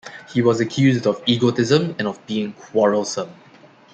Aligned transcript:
He 0.33 0.41
was 0.41 0.59
accused 0.59 1.05
of 1.05 1.21
egotism 1.27 1.93
and 1.99 2.07
of 2.07 2.25
being 2.25 2.53
quarrelsome. 2.53 3.35